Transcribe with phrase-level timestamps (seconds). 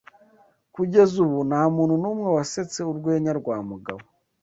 [0.75, 4.03] Kugeza ubu, nta muntu numwe wasetse urwenya rwa Mugabo.